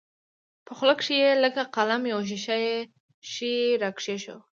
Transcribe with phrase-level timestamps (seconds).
[0.65, 2.75] په خوله کښې يې لکه قلم يو ښيښه يي
[3.31, 4.37] شى راکښېښوو.